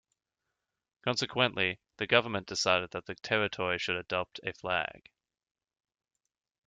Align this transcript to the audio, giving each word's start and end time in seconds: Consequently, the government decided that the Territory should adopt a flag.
Consequently, 1.03 1.79
the 1.97 2.07
government 2.07 2.47
decided 2.47 2.89
that 2.89 3.05
the 3.05 3.13
Territory 3.13 3.77
should 3.77 3.97
adopt 3.97 4.39
a 4.43 4.51
flag. 4.51 5.11